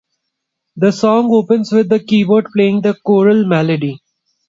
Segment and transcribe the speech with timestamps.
[0.77, 4.01] The song opens with a keyboard playing the choral melody.